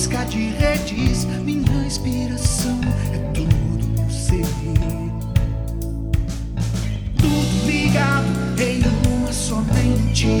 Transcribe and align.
busca 0.00 0.24
de 0.24 0.48
redes. 0.52 1.26
Minha 1.44 1.84
inspiração 1.84 2.80
é 3.12 3.18
todo 3.34 3.86
meu 3.88 4.10
ser. 4.10 4.46
Tudo 7.18 7.66
ligado 7.66 8.26
em 8.58 8.82
uma 9.12 9.30
somente. 9.30 10.40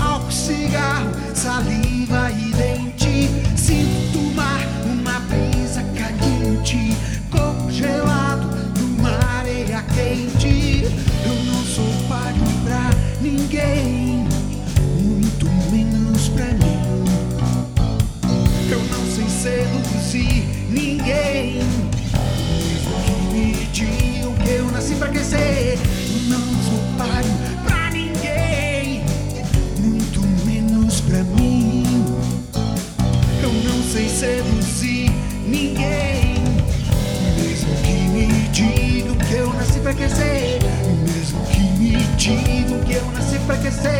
Álcool, 0.00 0.30
cigarro, 0.30 1.10
saliva 1.34 2.30
e 2.30 2.49
Eu 25.02 25.08
não 26.28 26.40
sou 26.62 26.78
páreo 26.98 27.32
pra 27.64 27.90
ninguém, 27.90 29.02
muito 29.78 30.20
menos 30.44 31.00
pra 31.00 31.24
mim. 31.24 31.84
Eu 33.42 33.50
não 33.50 33.82
sei 33.82 34.08
seduzir 34.10 35.10
ninguém. 35.46 36.34
Mesmo 37.38 37.74
que 37.82 37.92
me 37.92 38.48
digam 38.50 39.16
que 39.16 39.34
eu 39.34 39.52
nasci 39.54 39.80
pra 39.80 39.94
crescer. 39.94 40.58
Mesmo 41.02 41.40
que 41.46 41.60
me 41.78 41.96
digam 42.16 42.78
que 42.80 42.92
eu 42.92 43.10
nasci 43.12 43.38
pra 43.46 43.56
crescer. 43.56 43.99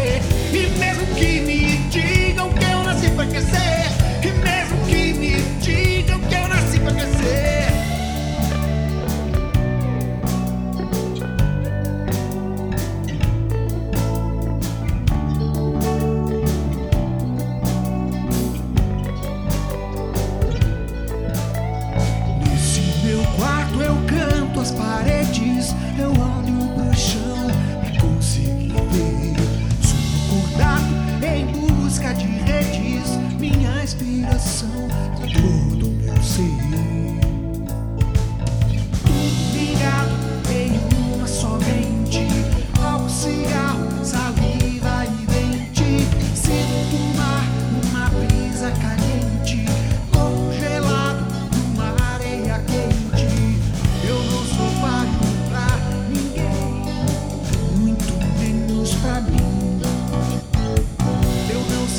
Eu 23.78 23.96
canto 24.06 24.60
as 24.60 24.70
paredes, 24.72 25.74
eu 25.98 26.29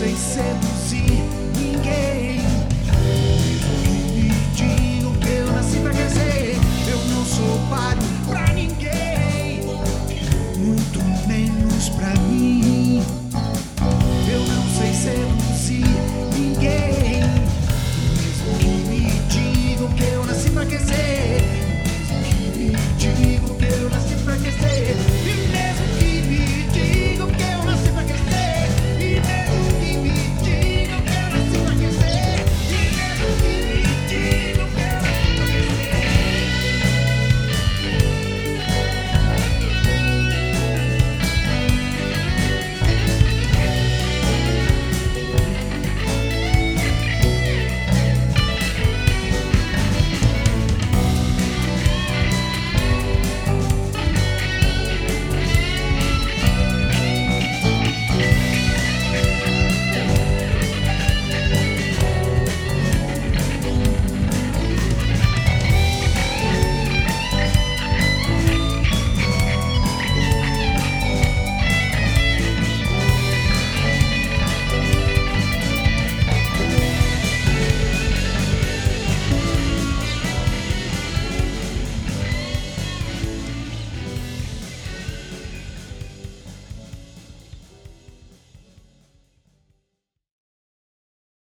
600 0.01 0.80